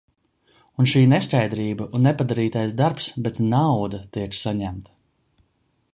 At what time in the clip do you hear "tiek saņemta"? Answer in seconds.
4.19-4.95